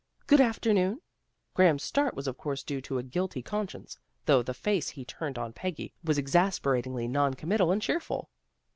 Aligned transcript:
"Good 0.25 0.41
afternoon." 0.41 0.99
Graham's 1.53 1.83
start 1.83 2.15
was 2.15 2.25
of 2.27 2.35
course 2.35 2.63
due 2.63 2.81
to 2.81 2.97
a 2.97 3.03
guilty 3.03 3.43
conscience, 3.43 3.99
though 4.25 4.41
the 4.41 4.51
face 4.55 4.89
he 4.89 5.05
turned 5.05 5.37
on 5.37 5.53
Peggy 5.53 5.93
was 6.03 6.17
exasperatingly 6.17 7.07
non 7.07 7.35
committal 7.35 7.71
and 7.71 7.83
cheerful. 7.83 8.31